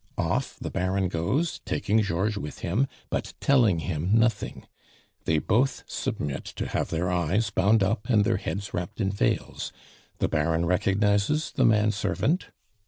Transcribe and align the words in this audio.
Off 0.17 0.57
the 0.59 0.71
Baron 0.71 1.09
goes, 1.09 1.59
taking 1.63 2.01
Georges 2.01 2.35
with 2.35 2.59
him, 2.61 2.87
but 3.11 3.35
telling 3.39 3.77
him 3.81 4.09
nothing. 4.17 4.65
They 5.25 5.37
both 5.37 5.83
submit 5.85 6.43
to 6.45 6.67
have 6.69 6.89
their 6.89 7.11
eyes 7.11 7.51
bound 7.51 7.83
up 7.83 8.09
and 8.09 8.25
their 8.25 8.37
heads 8.37 8.73
wrapped 8.73 8.99
in 8.99 9.11
veils; 9.11 9.71
the 10.17 10.27
Baron 10.27 10.65
recognizes 10.65 11.51
the 11.51 11.65
man 11.65 11.91
servant. 11.91 12.47